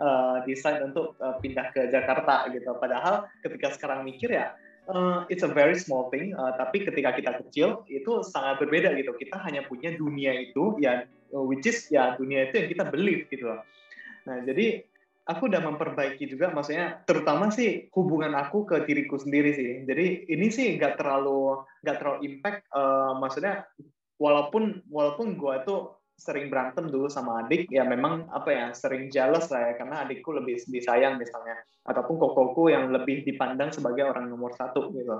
[0.00, 2.72] uh, decide untuk uh, pindah ke Jakarta gitu.
[2.80, 4.56] Padahal ketika sekarang mikir ya,
[4.90, 9.14] uh, it's a very small thing, uh, tapi ketika kita kecil itu sangat berbeda gitu.
[9.14, 13.46] Kita hanya punya dunia itu, ya which is ya dunia itu yang kita believe gitu
[13.46, 13.62] loh.
[14.26, 14.82] Nah jadi
[15.30, 19.70] aku udah memperbaiki juga, maksudnya terutama sih hubungan aku ke diriku sendiri sih.
[19.86, 23.62] Jadi ini sih nggak terlalu nggak terlalu impact, uh, maksudnya
[24.18, 29.48] walaupun walaupun gue tuh sering berantem dulu sama adik ya memang apa ya sering jealous
[29.48, 31.56] lah ya karena adikku lebih disayang misalnya.
[31.88, 35.16] Ataupun kokoku yang lebih dipandang sebagai orang nomor satu gitu.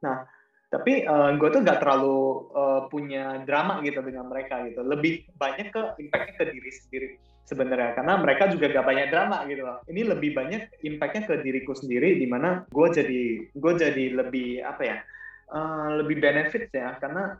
[0.00, 0.24] Nah
[0.68, 4.84] tapi uh, eh, gue tuh nggak terlalu uh, punya drama gitu dengan mereka gitu.
[4.84, 7.08] Lebih banyak ke impactnya ke diri sendiri
[7.48, 7.96] sebenarnya.
[7.96, 9.80] Karena mereka juga gak banyak drama gitu loh.
[9.88, 14.82] Ini lebih banyak impactnya ke diriku sendiri di mana gue jadi gue jadi lebih apa
[14.84, 14.96] ya
[15.56, 17.00] uh, lebih benefit ya.
[17.00, 17.32] Karena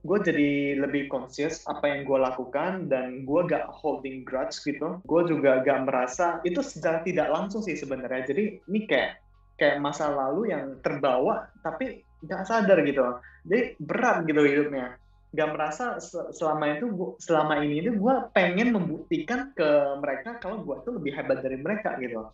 [0.00, 4.96] gue jadi lebih conscious apa yang gue lakukan dan gue gak holding grudge gitu.
[5.04, 8.24] Gue juga gak merasa itu secara tidak langsung sih sebenarnya.
[8.32, 9.20] Jadi ini kayak
[9.60, 13.20] kayak masa lalu yang terbawa tapi gak sadar gitu.
[13.44, 14.96] Jadi berat gitu hidupnya.
[15.36, 16.00] Gak merasa
[16.32, 21.44] selama itu selama ini itu gue pengen membuktikan ke mereka kalau gue tuh lebih hebat
[21.44, 22.24] dari mereka gitu.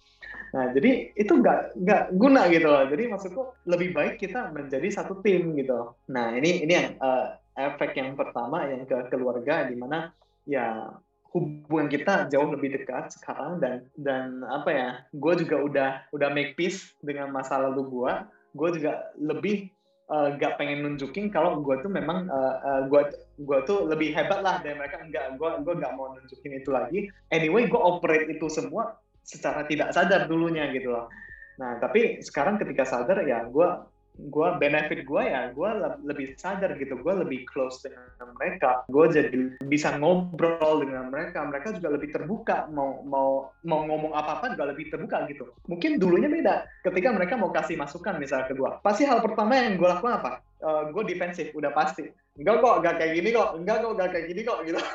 [0.54, 2.70] Nah jadi itu gak gak guna gitu.
[2.70, 5.98] Loh jadi maksudku lebih baik kita menjadi satu tim gitu.
[6.14, 10.12] Nah ini ini yang uh, efek yang pertama yang ke keluarga di mana
[10.44, 10.92] ya
[11.32, 16.56] hubungan kita jauh lebih dekat sekarang dan dan apa ya gue juga udah udah make
[16.56, 18.12] peace dengan masa lalu gue
[18.56, 19.68] gue juga lebih
[20.10, 23.02] uh, gak pengen nunjukin kalau gue tuh memang uh, uh, gue
[23.42, 25.02] gue tuh lebih hebat lah dari mereka.
[25.02, 26.98] Enggak gue gue gak mau nunjukin itu lagi.
[27.30, 31.10] Anyway gue operate itu semua secara tidak sadar dulunya gitu loh.
[31.58, 33.68] Nah tapi sekarang ketika sadar ya gue
[34.16, 35.70] gue benefit gue ya gue
[36.04, 36.96] lebih sadar gitu.
[37.00, 38.82] Gue lebih close dengan mereka.
[38.88, 41.44] Gue jadi bisa ngobrol dengan mereka.
[41.44, 42.66] Mereka juga lebih terbuka.
[42.72, 45.52] Mau mau mau ngomong apa apa juga lebih terbuka gitu.
[45.68, 46.64] Mungkin dulunya beda.
[46.82, 50.30] Ketika mereka mau kasih masukan misalnya ke gue pasti hal pertama yang gue lakukan apa?
[50.64, 51.52] Uh, eh, gue defensif.
[51.52, 52.08] Udah pasti.
[52.40, 53.48] Enggak kok enggak kayak gini kok.
[53.60, 54.80] Enggak kok enggak kayak gini kok gitu.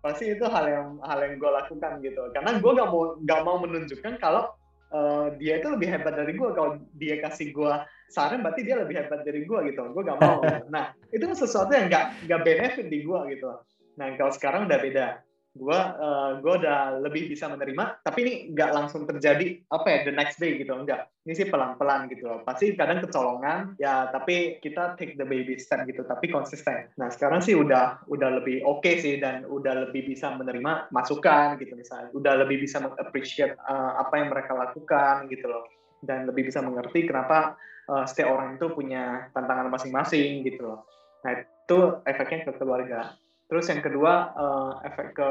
[0.00, 2.22] Pasti itu hal yang hal yang gue lakukan gitu.
[2.32, 4.48] Karena gue gak mau gak mau menunjukkan kalau
[4.94, 7.72] uh, dia itu lebih hebat dari gue kalau dia kasih gue
[8.10, 9.82] saran berarti dia lebih hebat dari gue gitu.
[9.94, 10.66] Gue gak mau gitu.
[10.74, 13.50] nah itu sesuatu yang gak gak benefit di gue gitu.
[13.96, 15.06] Nah kalau sekarang udah beda.
[15.50, 20.14] Gue uh, gue udah lebih bisa menerima tapi ini nggak langsung terjadi apa ya the
[20.14, 20.70] next day gitu.
[20.78, 22.46] Enggak ini sih pelan pelan gitu loh.
[22.46, 26.86] Pasti kadang kecolongan ya tapi kita take the baby step gitu tapi konsisten.
[27.02, 31.58] Nah sekarang sih udah udah lebih oke okay sih dan udah lebih bisa menerima masukan
[31.58, 32.14] gitu misalnya.
[32.14, 35.66] Udah lebih bisa mengappreciate uh, apa yang mereka lakukan gitu loh.
[35.98, 37.58] Dan lebih bisa mengerti kenapa
[37.90, 40.86] uh, setiap orang itu punya tantangan masing-masing gitu loh.
[41.26, 43.18] Nah itu efeknya ke keluarga.
[43.50, 45.30] Terus yang kedua uh, efek ke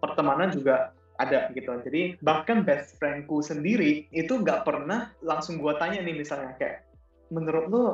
[0.00, 1.68] pertemanan juga ada gitu.
[1.84, 6.88] Jadi bahkan best friendku sendiri itu nggak pernah langsung gue tanya nih misalnya kayak
[7.28, 7.84] menurut lo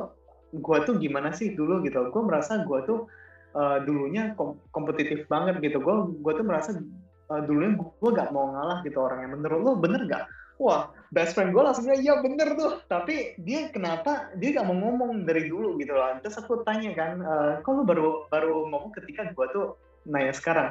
[0.55, 2.07] gue tuh gimana sih dulu gitu.
[2.07, 3.11] Gue merasa gue tuh
[3.59, 5.83] uh, dulunya kom kompetitif banget gitu.
[5.83, 6.79] Gue gue tuh merasa
[7.27, 9.35] uh, dulunya gue gak mau ngalah gitu orangnya.
[9.35, 10.25] Menurut lo bener gak?
[10.57, 12.83] wah best friend gue langsung bilang iya bener tuh.
[12.85, 16.17] Tapi dia kenapa dia gak mau ngomong dari dulu gitu loh.
[16.23, 19.65] Terus aku tanya kan e, kok lu baru baru ngomong ketika gue tuh
[20.07, 20.69] nanya sekarang?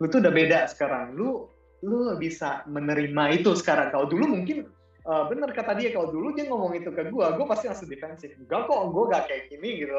[0.00, 1.16] Lu tuh udah beda sekarang.
[1.16, 1.48] Lu
[1.82, 3.94] lu bisa menerima itu sekarang.
[3.94, 4.66] Kalau dulu mungkin
[5.06, 8.34] uh, bener kata dia kalau dulu dia ngomong itu ke gue gue pasti langsung defensif.
[8.36, 9.94] Enggak kok gue gak kayak gini gitu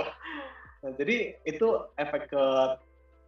[0.79, 1.67] nah, jadi itu
[1.99, 2.43] efek ke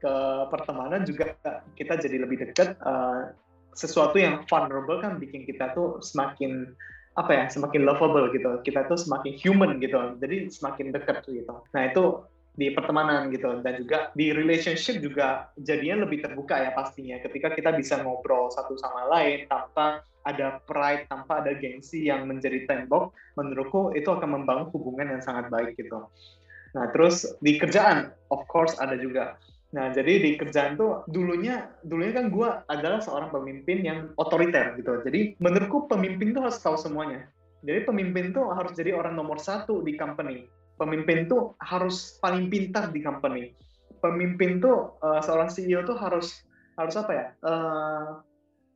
[0.01, 0.13] ke
[0.49, 1.37] pertemanan juga
[1.77, 3.29] kita jadi lebih dekat uh,
[3.73, 6.71] sesuatu yang vulnerable kan bikin kita tuh semakin
[7.19, 8.59] apa ya semakin lovable gitu.
[8.63, 10.15] Kita tuh semakin human gitu.
[10.19, 11.55] Jadi semakin dekat gitu.
[11.75, 12.23] Nah itu
[12.55, 13.59] di pertemanan gitu.
[13.63, 17.19] Dan juga di relationship juga jadinya lebih terbuka ya pastinya.
[17.19, 22.69] Ketika kita bisa ngobrol satu sama lain tanpa ada pride tanpa ada gengsi yang menjadi
[22.69, 26.05] tembok menurutku itu akan membangun hubungan yang sangat baik gitu.
[26.71, 29.35] Nah, terus di kerjaan, of course ada juga.
[29.71, 34.99] Nah, jadi di kerjaan tuh dulunya dulunya kan gue adalah seorang pemimpin yang otoriter gitu.
[35.07, 37.31] Jadi menurutku pemimpin tuh harus tahu semuanya.
[37.63, 40.49] Jadi pemimpin tuh harus jadi orang nomor satu di company.
[40.75, 43.55] Pemimpin tuh harus paling pintar di company.
[44.03, 46.43] Pemimpin tuh uh, seorang CEO tuh harus
[46.75, 47.25] harus apa ya?
[47.45, 48.07] Uh,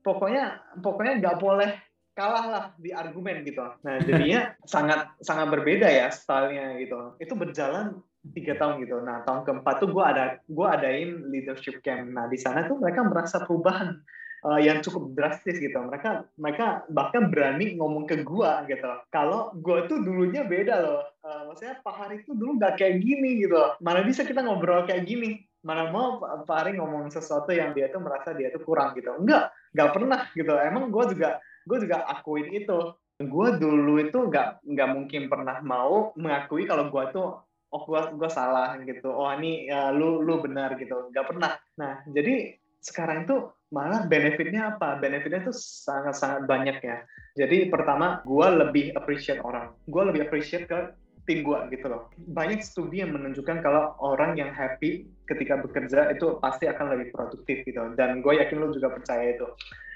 [0.05, 1.71] pokoknya pokoknya nggak boleh
[2.15, 3.67] kalah lah di argumen gitu.
[3.83, 7.19] Nah jadinya sangat sangat berbeda ya stylenya gitu.
[7.19, 7.99] Itu berjalan
[8.33, 8.97] tiga tahun gitu.
[9.03, 12.09] Nah tahun keempat tuh gue ada gue adain leadership camp.
[12.09, 14.01] Nah di sana tuh mereka merasa perubahan
[14.45, 15.77] uh, yang cukup drastis gitu.
[15.77, 18.91] Mereka mereka bahkan berani ngomong ke gue gitu.
[19.09, 21.01] Kalau gue tuh dulunya beda loh.
[21.25, 23.57] Uh, maksudnya Pak Hari tuh dulu gak kayak gini gitu.
[23.81, 25.41] Mana bisa kita ngobrol kayak gini?
[25.65, 29.13] Mana mau Pak Hari ngomong sesuatu yang dia tuh merasa dia tuh kurang gitu.
[29.17, 30.53] Enggak, gak pernah gitu.
[30.57, 36.11] Emang gue juga gue juga akuin itu gue dulu itu nggak nggak mungkin pernah mau
[36.19, 37.44] mengakui kalau gue tuh
[37.75, 39.11] oh gue gue salah gitu.
[39.11, 41.11] Oh ini ya, lu lu benar gitu.
[41.11, 41.59] Nggak pernah.
[41.75, 44.95] Nah jadi sekarang itu malah benefitnya apa?
[45.03, 47.03] Benefitnya itu sangat sangat banyak ya.
[47.35, 49.75] Jadi pertama gue lebih appreciate orang.
[49.91, 52.07] Gue lebih appreciate ke tim gue gitu loh.
[52.15, 57.65] Banyak studi yang menunjukkan kalau orang yang happy ketika bekerja itu pasti akan lebih produktif
[57.65, 57.81] gitu.
[57.97, 59.49] Dan gue yakin lu juga percaya itu.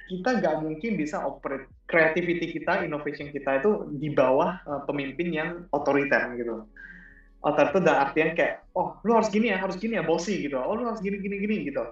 [0.09, 5.49] Kita nggak mungkin bisa operate creativity kita, innovation kita itu di bawah uh, pemimpin yang
[5.69, 6.65] otoriter gitu.
[7.39, 10.60] Otoriter itu dalam artian kayak, oh lu harus gini ya, harus gini ya, bossy gitu.
[10.60, 11.84] Oh lu harus gini gini gini gitu.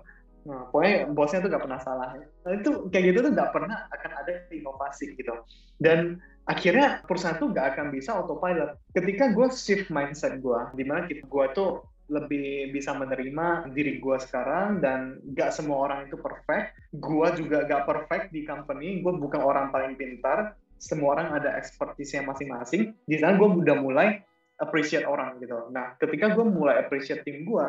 [0.47, 2.07] Nah, pokoknya bosnya tuh nggak pernah salah.
[2.19, 5.35] Nah, itu kayak gitu tuh nggak pernah akan ada inovasi gitu.
[5.79, 8.79] Dan akhirnya perusahaan tuh nggak akan bisa autopilot.
[8.95, 14.79] Ketika gue shift mindset gue, di mana gue tuh lebih bisa menerima diri gue sekarang
[14.79, 16.71] dan gak semua orang itu perfect.
[16.95, 19.03] Gue juga gak perfect di company.
[19.03, 20.55] Gue bukan orang paling pintar.
[20.79, 22.95] Semua orang ada expertise-nya masing-masing.
[23.03, 24.23] Di sana gue udah mulai
[24.57, 25.69] appreciate orang gitu.
[25.69, 27.67] Nah, ketika gue mulai appreciate tim gue,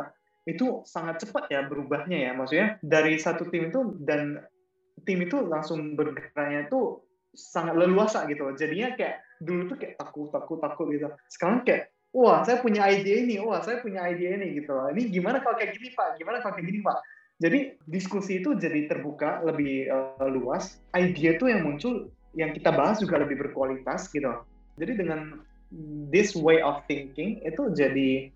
[0.49, 2.31] itu sangat cepat ya berubahnya ya.
[2.33, 4.41] Maksudnya dari satu tim itu dan
[5.05, 7.05] tim itu langsung bergeraknya itu
[7.37, 8.49] sangat leluasa gitu.
[8.57, 11.13] Jadinya kayak dulu tuh kayak takut takut takut gitu.
[11.29, 14.73] Sekarang kayak wah saya punya ide ini, wah saya punya ide ini gitu.
[14.73, 16.17] Ini gimana kalau kayak gini Pak?
[16.17, 16.99] Gimana kalau kayak gini Pak?
[17.39, 20.81] Jadi diskusi itu jadi terbuka lebih uh, luas.
[20.97, 24.33] Ide itu yang muncul, yang kita bahas juga lebih berkualitas gitu.
[24.81, 25.45] Jadi dengan
[26.09, 28.33] this way of thinking itu jadi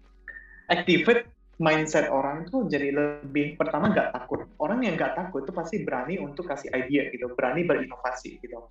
[0.69, 1.29] activate
[1.61, 6.19] mindset orang itu jadi lebih pertama nggak takut orang yang nggak takut itu pasti berani
[6.19, 8.67] untuk kasih ide gitu berani berinovasi gitu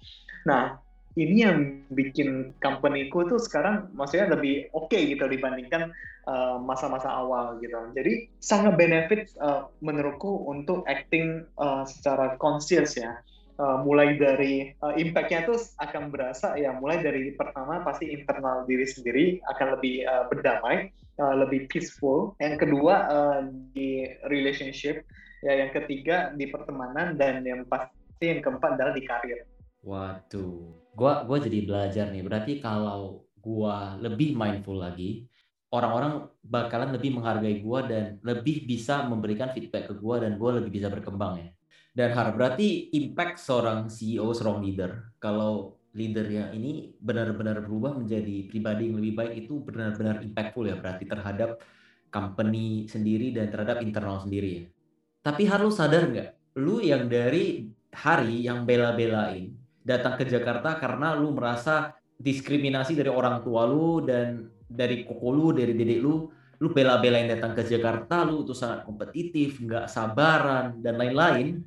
[0.45, 0.81] nah
[1.19, 5.91] ini yang bikin company-ku tuh sekarang maksudnya lebih oke okay gitu dibandingkan
[6.23, 7.75] uh, masa-masa uh, awal gitu.
[7.91, 13.19] Jadi sangat benefit uh, menurutku untuk acting uh, secara conscious ya.
[13.59, 18.87] Uh, mulai dari uh, impact-nya tuh akan berasa ya mulai dari pertama pasti internal diri
[18.87, 20.89] sendiri akan lebih uh, berdamai,
[21.21, 22.33] uh, lebih peaceful.
[22.41, 23.39] Yang kedua uh,
[23.75, 25.05] di relationship,
[25.45, 29.45] ya yang ketiga di pertemanan dan yang pasti yang keempat adalah di karir.
[29.85, 32.23] Waduh, gua gua jadi belajar nih.
[32.25, 35.29] Berarti kalau gua lebih mindful lagi,
[35.69, 40.81] orang-orang bakalan lebih menghargai gua dan lebih bisa memberikan feedback ke gua dan gua lebih
[40.81, 41.49] bisa berkembang ya.
[41.91, 48.87] Dan harap berarti impact seorang CEO, seorang leader, kalau leadernya ini benar-benar berubah menjadi pribadi
[48.87, 51.59] yang lebih baik itu benar-benar impactful ya berarti terhadap
[52.07, 54.63] company sendiri dan terhadap internal sendiri ya.
[55.19, 59.51] Tapi harus sadar nggak, lu yang dari hari yang bela-belain
[59.83, 65.47] datang ke Jakarta karena lu merasa diskriminasi dari orang tua lu dan dari koko lu,
[65.51, 70.95] dari dedek lu, lu bela-belain datang ke Jakarta, lu itu sangat kompetitif, nggak sabaran dan
[70.95, 71.59] lain-lain,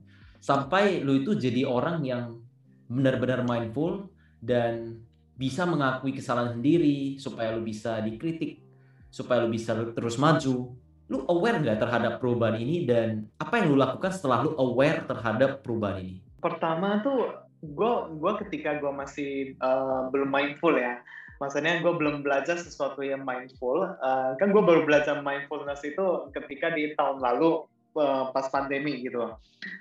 [0.44, 2.44] sampai lu itu jadi orang yang
[2.84, 4.12] benar-benar mindful
[4.44, 5.00] dan
[5.40, 8.60] bisa mengakui kesalahan sendiri supaya lu bisa dikritik,
[9.08, 10.76] supaya lu bisa terus maju.
[11.08, 15.64] Lu aware nggak terhadap perubahan ini dan apa yang lu lakukan setelah lu aware terhadap
[15.64, 16.16] perubahan ini?
[16.44, 17.32] Pertama tuh
[17.64, 21.00] gue gue ketika gue masih uh, belum mindful ya
[21.40, 26.76] maksudnya gue belum belajar sesuatu yang mindful uh, kan gue baru belajar mindfulness itu ketika
[26.76, 27.64] di tahun lalu
[27.96, 29.34] uh, pas pandemi gitu.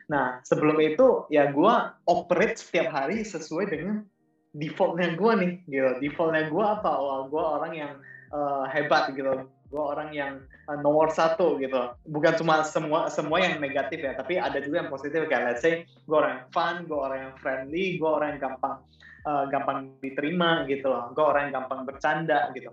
[0.09, 1.75] Nah sebelum itu ya gue
[2.07, 4.05] operate setiap hari sesuai dengan
[4.53, 5.89] defaultnya gue nih gitu.
[5.99, 6.91] Defaultnya gue apa?
[6.93, 7.93] Oh, gue orang yang
[8.31, 9.49] uh, hebat gitu.
[9.73, 10.33] Gue orang yang
[10.69, 11.93] uh, nomor satu gitu.
[12.05, 15.25] Bukan cuma semua semua yang negatif ya tapi ada juga yang positif.
[15.25, 18.75] Kayak let's say gue orang yang fun gue orang yang friendly gue orang yang gampang
[19.25, 21.09] uh, gampang diterima gitu loh.
[21.17, 22.69] Gue orang yang gampang bercanda gitu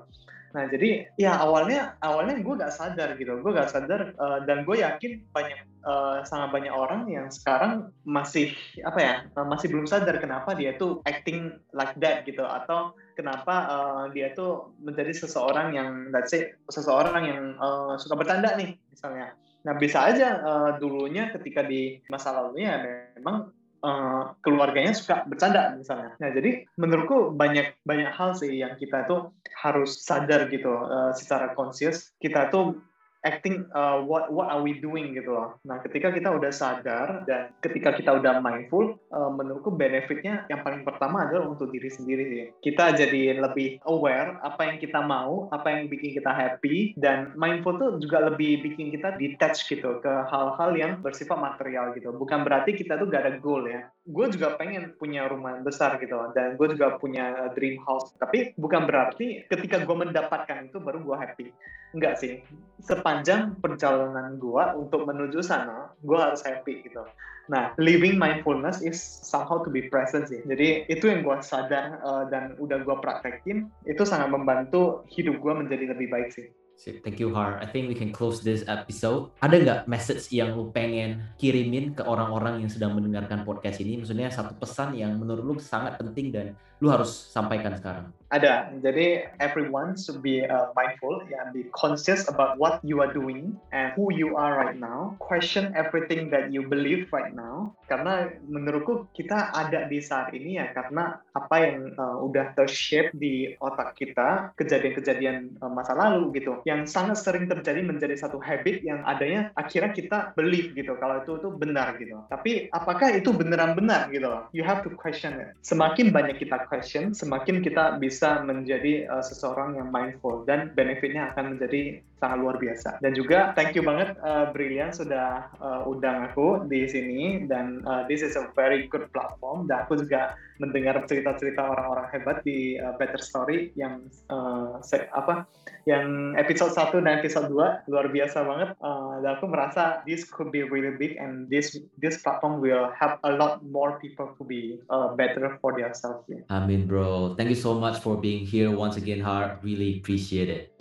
[0.51, 4.83] Nah jadi ya awalnya awalnya gue gak sadar gitu, gue gak sadar uh, dan gue
[4.83, 8.51] yakin banyak uh, sangat banyak orang yang sekarang masih
[8.83, 12.43] apa ya uh, masih belum sadar kenapa dia tuh acting like that gitu.
[12.43, 18.59] Atau kenapa uh, dia tuh menjadi seseorang yang let's say seseorang yang uh, suka bertanda
[18.59, 19.39] nih misalnya.
[19.61, 22.81] Nah bisa aja uh, dulunya ketika di masa lalunya
[23.21, 23.53] memang
[23.85, 26.17] uh, keluarganya suka bercanda misalnya.
[26.21, 31.53] Nah jadi menurutku banyak banyak hal sih yang kita tuh harus sadar gitu uh, secara
[31.53, 32.81] conscious kita tuh
[33.25, 35.57] acting uh, what what are we doing gitu loh.
[35.69, 40.83] Nah, ketika kita udah sadar dan ketika kita udah mindful, uh, menurutku benefitnya yang paling
[40.83, 42.45] pertama adalah untuk diri sendiri sih.
[42.65, 47.77] Kita jadi lebih aware apa yang kita mau, apa yang bikin kita happy dan mindful
[47.77, 52.13] tuh juga lebih bikin kita detach gitu ke hal-hal yang bersifat material gitu.
[52.17, 53.89] Bukan berarti kita tuh gak ada goal ya.
[54.09, 58.17] Gue juga pengen punya rumah besar gitu dan gue juga punya dream house.
[58.17, 61.47] Tapi bukan berarti ketika gue mendapatkan itu baru gue happy.
[61.91, 62.39] Enggak sih.
[62.81, 67.03] Sepanjang perjalanan gua untuk menuju sana, gua harus happy gitu.
[67.51, 70.39] Nah, living mindfulness is somehow to be present sih.
[70.47, 75.59] Jadi itu yang gua sadar uh, dan udah gua praktekin, itu sangat membantu hidup gua
[75.59, 76.47] menjadi lebih baik sih.
[76.81, 77.61] Thank you Har.
[77.61, 79.29] I think we can close this episode.
[79.45, 84.01] Ada nggak message yang lu pengen kirimin ke orang-orang yang sedang mendengarkan podcast ini?
[84.01, 88.09] Maksudnya satu pesan yang menurut lu sangat penting dan lu harus sampaikan sekarang.
[88.31, 88.71] Ada.
[88.79, 93.91] Jadi everyone should be uh, mindful and be conscious about what you are doing and
[93.99, 95.19] who you are right now.
[95.19, 97.75] Question everything that you believe right now.
[97.91, 103.51] Karena menurutku kita ada di saat ini ya karena apa yang uh, udah tershape di
[103.59, 109.03] otak kita, kejadian-kejadian uh, masa lalu gitu, yang sangat sering terjadi menjadi satu habit yang
[109.11, 112.23] adanya akhirnya kita believe gitu kalau itu itu benar gitu.
[112.31, 114.47] Tapi apakah itu beneran benar gitu?
[114.55, 115.59] You have to question it.
[115.67, 121.59] Semakin banyak kita question, semakin kita bisa menjadi uh, seseorang yang mindful dan benefitnya akan
[121.59, 123.01] menjadi sangat luar biasa.
[123.01, 128.05] Dan juga thank you banget uh, Brilliant sudah uh, undang aku di sini dan uh,
[128.07, 132.93] this is a very good platform dan aku juga mendengar cerita-cerita orang-orang hebat di uh,
[133.01, 134.77] Better Story yang uh,
[135.17, 135.49] apa
[135.89, 140.53] yang episode 1 dan episode 2 luar biasa banget uh, dan aku merasa this could
[140.53, 144.77] be really big and this this platform will help a lot more people to be
[144.93, 146.29] uh, better for themselves.
[146.29, 146.45] Yeah.
[146.61, 147.33] Amin bro.
[147.41, 149.57] Thank you so much for being here once again Har.
[149.65, 150.77] Really appreciate it.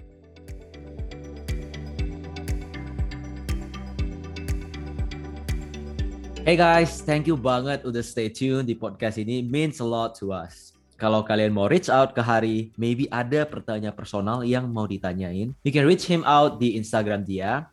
[6.43, 9.39] Hey guys, thank you banget udah stay tune di podcast ini.
[9.39, 10.75] Means a lot to us.
[10.99, 15.71] Kalau kalian mau reach out ke Hari, maybe ada pertanyaan personal yang mau ditanyain, you
[15.71, 17.71] can reach him out di Instagram dia,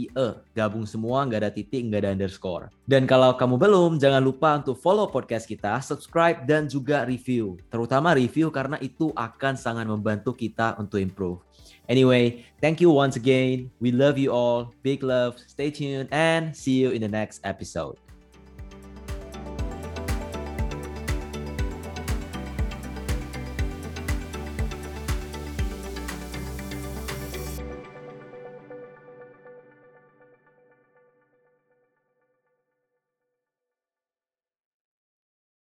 [0.09, 0.27] H-A-R-Y-W-I-E.
[0.57, 2.73] Gabung semua, nggak ada titik, nggak ada underscore.
[2.89, 7.61] Dan kalau kamu belum, jangan lupa untuk follow podcast kita, subscribe, dan juga review.
[7.69, 11.39] Terutama review karena itu akan sangat membantu kita untuk improve.
[11.89, 13.69] Anyway, thank you once again.
[13.77, 14.73] We love you all.
[14.81, 15.37] Big love.
[15.45, 17.97] Stay tuned and see you in the next episode.